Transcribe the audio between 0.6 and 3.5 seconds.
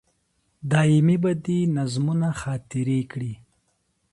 دایمي به دي نظمونه خاطرې کړي